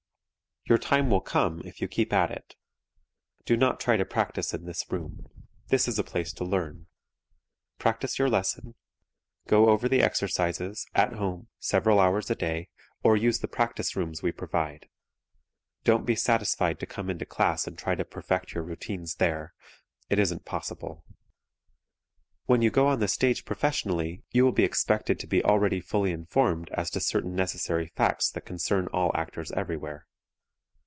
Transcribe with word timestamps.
Your 0.65 0.77
time 0.77 1.09
will 1.09 1.21
come 1.21 1.63
if 1.65 1.81
you 1.81 1.87
keep 1.87 2.13
at 2.13 2.29
it. 2.29 2.55
Do 3.45 3.57
not 3.57 3.79
try 3.79 3.97
to 3.97 4.05
practice 4.05 4.53
in 4.53 4.65
this 4.65 4.89
room. 4.91 5.25
This 5.69 5.87
is 5.87 5.97
a 5.97 6.03
place 6.03 6.31
to 6.33 6.45
learn. 6.45 6.85
Practice 7.79 8.19
your 8.19 8.29
lesson, 8.29 8.75
go 9.47 9.69
over 9.69 9.89
the 9.89 10.03
exercises, 10.03 10.85
at 10.93 11.13
home, 11.13 11.47
several 11.57 11.99
hours 11.99 12.29
a 12.29 12.35
day 12.35 12.69
or 13.03 13.17
use 13.17 13.39
the 13.39 13.47
practice 13.47 13.95
rooms 13.95 14.21
we 14.21 14.31
provide. 14.31 14.87
Don't 15.83 16.05
be 16.05 16.15
satisfied 16.15 16.79
to 16.79 16.85
come 16.85 17.09
into 17.09 17.25
class 17.25 17.65
and 17.65 17.75
try 17.77 17.95
to 17.95 18.05
perfect 18.05 18.53
your 18.53 18.63
routines 18.63 19.15
there. 19.15 19.55
It 20.11 20.19
isn't 20.19 20.45
possible. 20.45 21.03
When 22.45 22.61
you 22.61 22.69
go 22.69 22.87
on 22.87 22.99
the 22.99 23.07
stage 23.07 23.45
professionally 23.45 24.21
you 24.29 24.45
will 24.45 24.51
be 24.53 24.63
expected 24.63 25.19
to 25.19 25.27
be 25.27 25.43
already 25.43 25.81
fully 25.81 26.11
informed 26.11 26.69
as 26.69 26.91
to 26.91 26.99
certain 26.99 27.35
necessary 27.35 27.87
facts 27.87 28.29
that 28.29 28.45
concern 28.45 28.85
all 28.93 29.11
actors 29.15 29.51
everywhere. 29.53 30.05